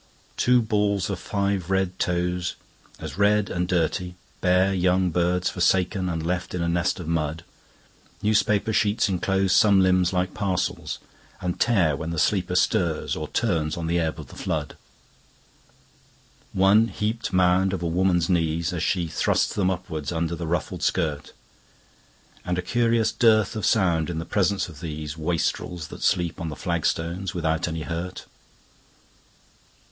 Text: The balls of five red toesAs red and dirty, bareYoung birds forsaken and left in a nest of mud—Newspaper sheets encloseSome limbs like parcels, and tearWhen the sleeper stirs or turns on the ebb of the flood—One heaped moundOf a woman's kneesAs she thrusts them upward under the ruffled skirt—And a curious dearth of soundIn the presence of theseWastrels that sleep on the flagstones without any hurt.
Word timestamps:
The 0.43 0.59
balls 0.61 1.11
of 1.11 1.19
five 1.19 1.69
red 1.69 1.99
toesAs 1.99 2.55
red 3.17 3.51
and 3.51 3.67
dirty, 3.67 4.15
bareYoung 4.41 5.11
birds 5.13 5.47
forsaken 5.51 6.09
and 6.09 6.25
left 6.25 6.55
in 6.55 6.63
a 6.63 6.67
nest 6.67 6.99
of 6.99 7.07
mud—Newspaper 7.07 8.73
sheets 8.73 9.07
encloseSome 9.07 9.79
limbs 9.79 10.11
like 10.11 10.33
parcels, 10.33 10.97
and 11.39 11.59
tearWhen 11.59 12.09
the 12.11 12.17
sleeper 12.17 12.55
stirs 12.55 13.15
or 13.15 13.27
turns 13.27 13.77
on 13.77 13.85
the 13.85 13.99
ebb 13.99 14.19
of 14.19 14.29
the 14.29 14.35
flood—One 16.57 16.87
heaped 16.87 17.31
moundOf 17.31 17.83
a 17.83 17.85
woman's 17.85 18.27
kneesAs 18.27 18.79
she 18.81 19.07
thrusts 19.07 19.53
them 19.53 19.69
upward 19.69 20.11
under 20.11 20.33
the 20.35 20.47
ruffled 20.47 20.81
skirt—And 20.81 22.57
a 22.57 22.63
curious 22.63 23.11
dearth 23.11 23.55
of 23.55 23.65
soundIn 23.65 24.17
the 24.17 24.25
presence 24.25 24.67
of 24.67 24.77
theseWastrels 24.77 25.89
that 25.89 26.01
sleep 26.01 26.41
on 26.41 26.49
the 26.49 26.55
flagstones 26.55 27.35
without 27.35 27.67
any 27.67 27.83
hurt. 27.83 28.25